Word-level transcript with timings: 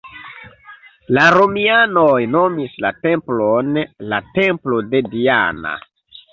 La 1.17 1.25
romianoj 1.35 2.15
nomis 2.37 2.81
la 2.87 2.93
templon 3.09 3.71
la 4.15 4.25
Templo 4.41 4.83
de 4.93 5.07
Diana. 5.15 5.79